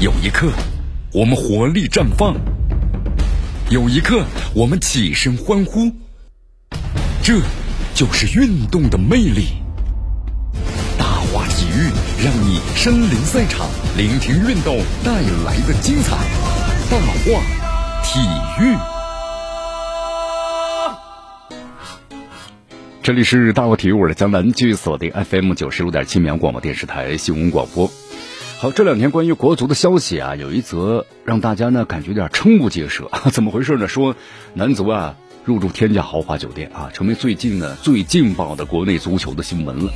[0.00, 0.52] 有一刻，
[1.12, 2.32] 我们活力绽放；
[3.68, 4.24] 有一刻，
[4.54, 5.90] 我们起身欢呼。
[7.20, 7.40] 这
[7.96, 9.48] 就是运动的魅力。
[10.96, 11.90] 大话体育
[12.24, 13.66] 让你身临赛场，
[13.96, 16.16] 聆听运动带来的精彩。
[16.88, 17.42] 大话
[18.04, 18.20] 体
[18.62, 18.76] 育，
[23.02, 27.90] 这里是大话体育，我是江南，继续锁定 FM 九十六点七绵阳广播电视台新闻广播。
[28.60, 33.08] 好，这两天关于国足的消息啊，有一则让大家呢感觉有点瞠目结舌。
[33.30, 33.86] 怎么回事呢？
[33.86, 34.16] 说
[34.52, 39.92] 男足啊入住天价豪华酒店啊，成为最近呢最劲爆的国内足球的新闻了。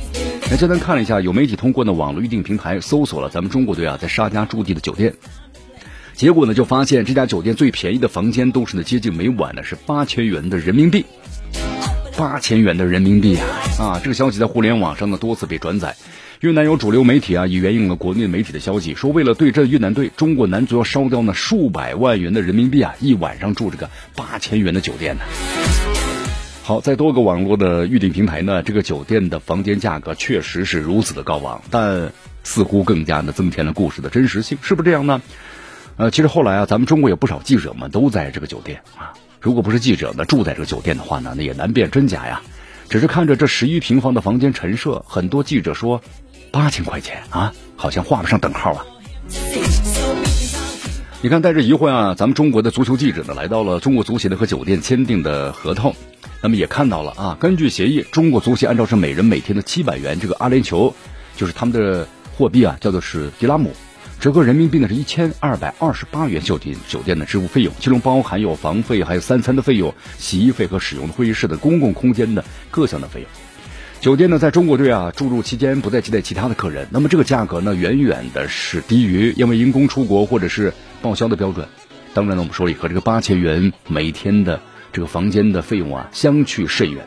[0.49, 5.13] 那简单看了一下，有媒体通过呢网络预订平台搜索了咱们中国队啊在沙加驻地的酒店，
[6.13, 11.05] 结果呢就发现这家酒店最便宜的房间都是呢接近每晚呢是八千元的人民币，
[12.17, 13.45] 八千元的人民币啊
[13.79, 14.01] 啊！
[14.03, 15.95] 这个消息在互联网上呢多次被转载。
[16.41, 25.21] 越南有主流媒体啊，也援引了国内媒体的消息，说为了对阵越南队，中国男足要烧掉呢数百万元的人民币啊，一晚上住这个八千元的酒店呢。
[26.63, 32.11] 好，在多个网络的预订平台呢，这个酒店的房间价格确实是如此的高昂，但
[32.43, 35.21] 似乎更加的增添了故事的真实性，是不是这样呢？
[35.95, 42.41] 呃，其实后来啊，咱们中国有不少记者们都在这个酒店啊，如果不是记者呢住在这个酒店的话呢，那也难辨真假呀。
[42.89, 46.01] 只是看着这十一平方的房间陈设，很多记者说。
[46.51, 48.85] 八千块钱啊，好像画不上等号啊！
[51.19, 55.95] 你看，带着疑惑啊，咱们中国的足球记者呢，来到了中国足协的和酒店签订的合同，
[56.43, 60.93] 那么也看到了啊，根据协议，中国足协按照是每人每天的七百元这个阿联酋，
[61.35, 62.07] 就是他们的
[62.37, 63.73] 货币啊，叫做是迪拉姆，
[64.23, 73.29] 折合人民币呢是一千二百二十八元酒店酒店的支付费用，其中包含有房费、还有三餐的费用、洗衣费和使用的会议室的公共空间的各项的费用。
[73.99, 81.67] 酒店呢，在中国队啊驻入期间不再接待其他的客人，那么这个价格呢，远远的是低于因为因公出国或者是报销的标准。
[82.13, 84.61] 当然呢，我们说了，和这个八千元每天的
[84.93, 87.05] 这个房间的费用啊，相去甚远。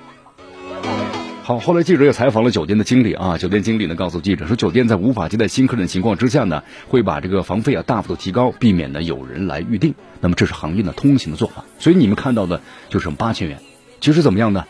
[1.46, 9.94] 好，后来记者也采访了酒店的经理啊，酒店经理呢告诉记者说，酒店在无法接待新客人的情况之下呢，会把这个房费啊大幅度提高，避免呢有人来预定。
[10.20, 13.56] 那么这是行业呢通行的做法，所以你们看到的就是八千元。
[14.00, 14.64] 其实怎么样呢？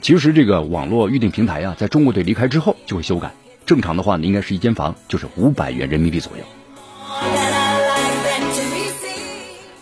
[0.00, 3.30] 其实这个网络预订平台啊，在中国队离开之后就会修改。
[3.66, 6.44] 正常的话呢，应该是一间房就是五百元人民币左右。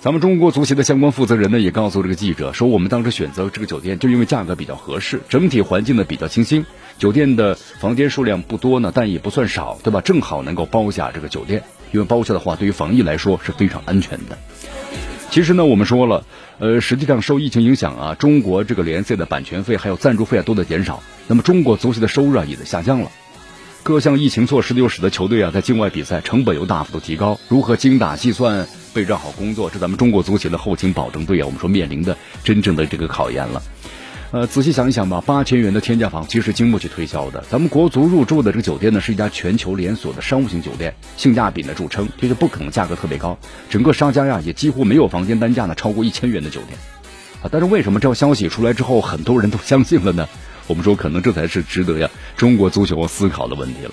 [0.02, 6.66] 咱们中国足协的相关负责人呢，也告诉这个记者说，我们当时选择这个酒店，就因为价格比较合适，整体环境呢比较清新，
[6.98, 10.00] 酒店的房间数量不多呢，但也不算少，对吧？
[10.00, 14.36] 正好能够包下这个酒店，因为包下的话，对于防疫来说是非常安全的。
[15.30, 16.24] 其实呢，我们说了，
[16.58, 23.12] 呃，实际上受疫情影响啊，中国这个联赛的版权费还有赞助费啊都在减少，那么中国足协的收入啊也在下降了。
[23.84, 33.60] 各项疫情措施又使得球队啊在境外比赛成本又大幅度提高，如何精打细算备战好工作，这咱们中国足协的后勤保证队啊，我们说面临的真正的这个考验了。
[34.30, 37.44] 呃，仔细想一想吧，八千元的天价房其实经不起推销的。
[37.50, 43.36] 咱们国足入住的这个酒店呢，是一家全球连锁的商务型酒店，性价比呢著称，就是不可能价格特别高。
[43.68, 46.78] 整个商家呀也几乎没有房间单价呢超过一千元的酒店
[47.42, 47.50] 啊。
[47.50, 50.28] 但是为什么这条消息出来之后，很多人都相信了呢？
[50.66, 53.92] 我们说，可能这才是值得呀中国足球思考的问题了。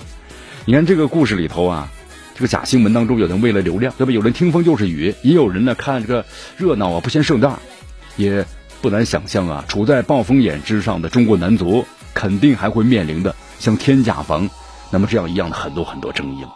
[0.66, 1.90] 你看这个故事里头啊，
[2.35, 4.12] 这个假新闻当中，有人为了流量，对吧？
[4.12, 6.25] 有人听风就是雨，也有人呢看这个
[6.58, 7.59] 热闹啊不嫌盛大，
[8.18, 8.46] 也。
[8.81, 14.50] 不难想象啊，处在暴风眼之上的中国男足，肯定还会面临的像天价房
[14.90, 16.56] 那么这样一样的很多很多争议了。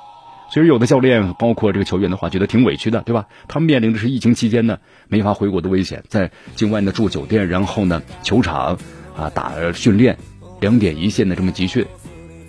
[0.50, 3.26] 所以有的教练，包括这个球员的话，觉得挺委屈的，对吧？
[3.50, 4.78] 他们面临的是疫情期间呢
[5.10, 8.78] 没法回国的危险，在境外呢住酒店，然后呢球场
[9.16, 10.18] 啊打训练，
[10.60, 11.86] 两点一线的这么集训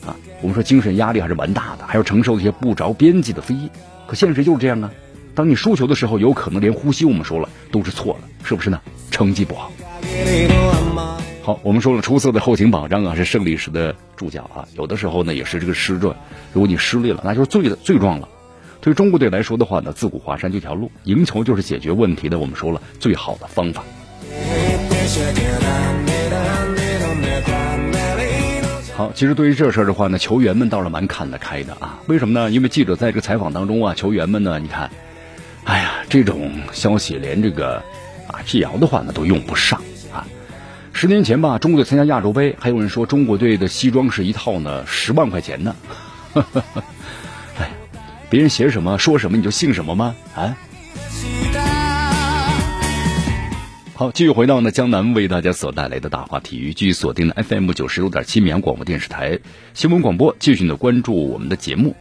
[0.06, 3.68] 啊，我们说精神压力还是蛮大的，还要承受一些不着边际的非议。
[4.06, 4.90] 可现实就是这样啊。
[5.34, 8.80] 当你输球的时候，有可能连呼吸，我们说了都是错的，是不是呢？
[9.10, 9.72] 成绩不好。
[11.42, 14.68] 好，我们说了，出色的后勤保障啊，是胜利时的注脚啊。
[14.76, 16.14] 有的时候呢，也是这个失状。
[16.52, 18.28] 如果你失利了，那就是罪的罪状了。
[18.80, 22.38] 对中国队来说的话呢，自古华山就一条路，赢球就是解决问题的。
[22.38, 23.82] 我们说了，最好的方法。
[28.96, 31.98] 好，其实对于这事儿的话呢，球员们倒是蛮看得开的啊。
[32.06, 32.50] 为什么呢？
[32.50, 34.90] 因为记者在这个采访当中啊，球员们呢，你看。
[35.64, 37.82] 哎呀，这种消息连这个
[38.28, 39.80] 啊辟谣的话呢都用不上
[40.12, 40.26] 啊！
[40.92, 45.74] 十年前吧，中国队参加亚洲杯，还有人说中国队的西装是一套呢十万块钱呢。
[46.34, 47.70] 哎呀，
[48.28, 50.14] 别人写什么说什么你就信什么吗？
[50.36, 50.54] 啊！
[53.96, 59.38] 好，继续回到呢江南为大家所带来的大话体育，继续锁定的 FM 九十六点七绵阳广播电视台
[59.72, 61.94] 新闻广播，继续呢关注我们的节目。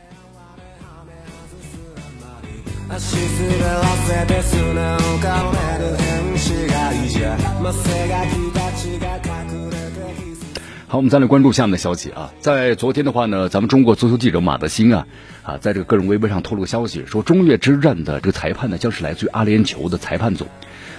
[10.94, 15.08] 好，我们再来关注下面的消息啊，在昨天的话呢，咱们中国足球记者马德兴啊
[15.42, 20.46] 啊，在这个个人微博上透露消息，说中越之战的这个裁判呢，将是来自于阿联酋的裁判组。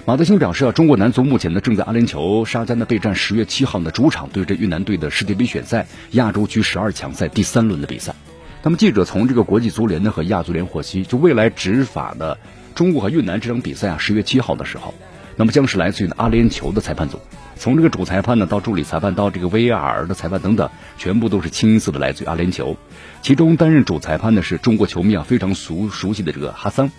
[0.04, 8.16] 马德兴表示啊，中国男足目前呢正在阿联酋沙迦呢备战十月七号的主场对阵越南队的世界杯选赛亚洲区十二强赛第三轮的比赛。
[8.64, 12.36] 那么记者从这个国际足联呢和亚足联获悉，就未来执法的
[12.74, 14.92] 中国和越南这场比赛啊，十月七号的时候。
[15.36, 17.18] 那么将是来自于阿联酋的裁判组，
[17.56, 22.76] 从这个主裁判呢到助理裁判到这个 VAR 的裁判等等，全部都是清一色的来自于阿联酋。
[23.22, 26.90] 其中担任主裁判的是中国球迷啊非常熟熟悉的这个哈桑。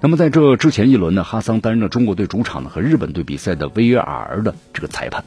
[0.00, 5.24] 那么在这之前一轮呢，哈桑担任了中国队主场呢和日本队比赛的 VAR 的这个裁判。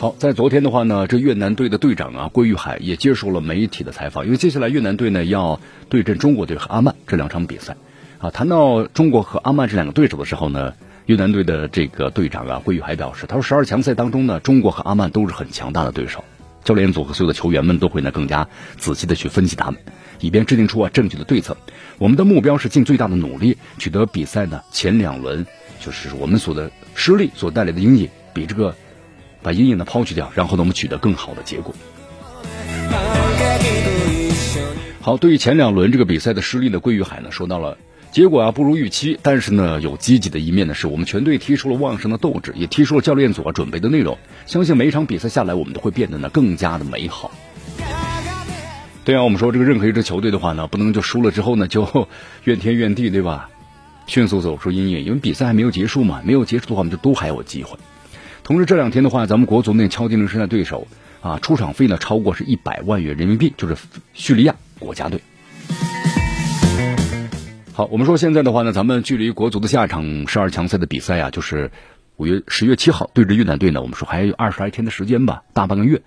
[0.00, 5.60] 好，在昨天的话呢，这越南队的队长啊，郭玉海也接受了媒体的采访，因为接下来越南队呢要
[5.90, 7.76] 对阵中国队和阿曼这两场比赛，
[8.18, 10.72] 啊，谈到中国和阿曼这两个对手的时候呢，
[11.04, 16.24] 越南队的这个队长啊，郭玉海表示，他说十二强赛当中呢，中国和阿曼都是很强大的对手，
[16.64, 18.48] 教练组和所有的球员们都会呢更加
[18.78, 19.78] 仔细的去分析他们，
[20.20, 21.58] 以便制定出啊正确的对策。
[21.98, 25.44] 我们的目标是尽最大的努力取得比赛呢前两轮，
[25.78, 28.74] 就是我们所的失利所带来的阴影比这个。
[29.42, 31.74] 把阴影呢抛去掉，然后呢我们取得更好的结果。
[35.00, 37.78] 好，对于前两轮这个比赛的失利呢，桂玉海呢说到了
[38.12, 47.30] 结果啊不如预期，但是呢有积极的一面呢，是我们全队提出了旺盛的斗志，也提出了教练组啊准备的内容，相信每一场比赛下来，我们都会变得呢更加的美好。
[49.04, 52.08] 对啊，我们说这个任何一支球队的话呢，不能就输了之后呢就
[52.44, 53.48] 怨天怨地，对吧？
[54.06, 57.78] 迅速走出阴影，因为比赛还没有结束嘛，没有结束的话，我们就都还有机会。
[58.42, 60.88] 同时这两天的话，咱们国足那敲定了现在对手
[61.20, 63.76] 啊，出场费呢超过是一百万元人民币，就是
[64.12, 65.20] 叙利亚国家队。
[67.72, 71.70] 好，我们说现在的话呢，咱们距离国足的下一场十二强赛的比赛啊，就是
[72.16, 76.02] 五月十月七号对阵越南队呢，我们说还有二十来天的时间吧，大半个月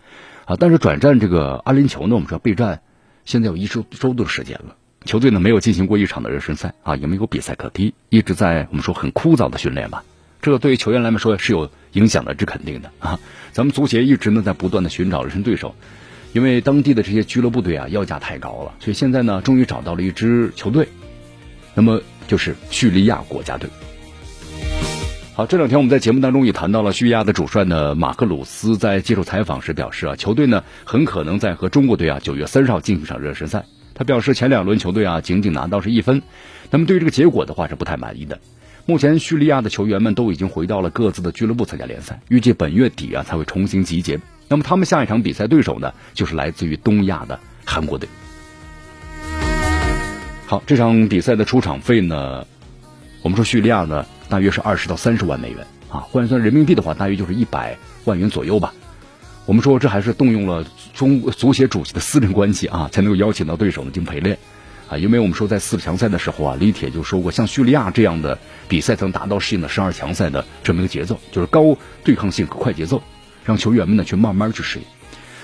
[0.45, 0.57] 啊。
[0.59, 2.81] 但是转战这个阿联酋呢，我们说备战
[3.24, 4.75] 现在有一周周的时间了，
[5.06, 10.03] 球队呢没有进行过一场的热身赛啊，也没有比赛可踢，一直在我们说很枯燥的训练吧。
[10.44, 13.18] 这个对于球员来说是有影响的，这肯定的啊。
[13.54, 15.74] 咱们足协一直呢在不断的寻找热身对手，
[16.34, 20.90] 因为当地的这些俱乐部队啊要价太高了，所以现在呢终于找到了一支球队，
[21.74, 23.69] 那么就是叙利亚国家队。
[25.34, 33.63] 好，这两天我们在节目当中也谈到了叙利亚的主帅呢马克鲁斯在接受采访时表示啊，球队呢很可能在和中国队啊九月三十号进行一场热身赛。
[33.96, 36.22] 他表示前两轮球队啊仅仅拿到是一分，
[36.69, 38.39] 那么对于这个结果的话是不太满意的。
[38.85, 44.19] 目前，叙利亚的球员们都已经回到了各自的俱乐部参加联赛，预计本月底啊才会重新集结。
[44.50, 48.09] 那么，他们下一场比赛对手呢，就是来自于东亚的韩国队。
[50.45, 52.45] 好，这场比赛的出场费呢，
[53.21, 58.74] 我们说叙利亚呢，大约是二十到三十万美元啊，换算人民币的话，大约就是一百万元左右吧。
[59.45, 64.38] 我们说，这还是动用了中足协主席的私人关系啊，才能够邀请到对手呢进行陪练。
[64.89, 68.38] 啊，因为我们说在四强赛的时候啊，李铁就说过，像叙利亚这样的
[68.68, 73.01] 比赛才能达到适应的十二强赛的这么一个节奏，就是高对抗性和快节奏，
[73.45, 74.85] 让球员们呢去慢慢去适应。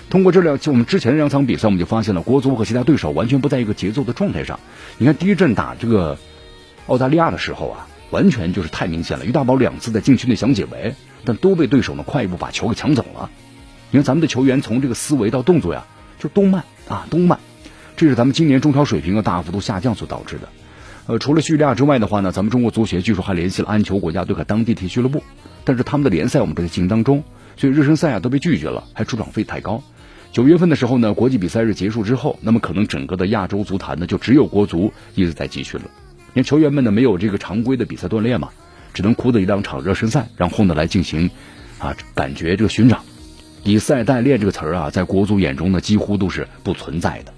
[0.09, 4.59] 通过这两，我们之前的两场比赛，我们就发现了国足和其他对手完全不在一个节奏的状态上。
[4.97, 6.18] 你看第一阵打这个
[6.87, 13.30] 澳大利亚的时候啊，完全就是太明显了，于大宝两次在禁区内想解围，但都被对手呢快一步把球给抢走了。
[13.92, 15.85] 你看咱们的球员从这个思维到动作呀，
[16.18, 17.40] 就都慢啊，都慢。
[17.99, 20.47] 这是咱们今年中超水平的大幅度下降所导致的。
[21.07, 25.21] 呃，除了叙利亚之外的话呢，咱们中国足协据说还联系了安球国家队和当地体育俱乐部，
[25.65, 27.25] 但是他们的联赛我们正在进行当中，
[27.57, 29.83] 所以热身赛啊都被拒绝了，还出场费太高。
[30.31, 35.87] 九月份的时候呢，国际比赛日结束之后，那么可能整个的亚洲足坛呢就只有国足一直在集训了。
[36.27, 38.47] 因为球员们呢没有这个常规的比赛锻炼嘛，
[38.94, 41.29] 只能哭的一两场热身赛，然后呢来进行
[41.79, 43.03] 啊感觉这个寻找。
[43.65, 47.33] 以赛代练这个词儿啊，在国足眼中呢几乎都是不存在的。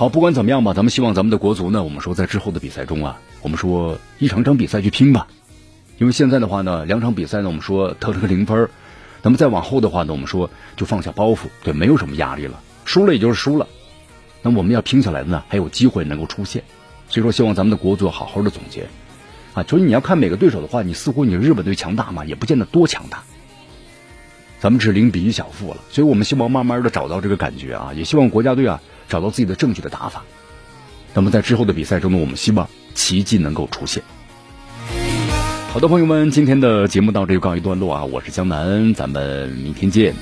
[0.00, 5.28] 好，不管怎么样吧，咱们希望咱们的国足呢，我们说在之后的比赛中啊，我们说一场场比赛去拼吧。
[5.98, 8.70] 因为现在的话呢，两场比赛呢，我们说得了个零分
[9.20, 13.68] 那么再往后的话呢，我们说就放下包袱，对，没有什么压力了，输了也就是输了。
[14.40, 16.64] 那我们要拼下来的呢，还有机会能够出现。
[17.10, 18.88] 所以说，希望咱们的国足好好的总结
[19.52, 19.62] 啊。
[19.64, 23.22] 就是你要看每个对手的话，你似乎你日本队强大嘛，也不见得多强大。
[24.60, 28.80] 咱们是零比一小负了，所以我们希望慢慢的找到这个感觉啊，也希望国家队啊。
[29.10, 30.22] 找到自己的正确的打法，
[31.12, 34.02] 那么在之后的比赛中呢，我们希望奇迹能够出现。
[35.72, 38.04] 好的，朋友们，今天的节目到这就告一段落啊！
[38.04, 40.14] 我是江南，咱们明天见。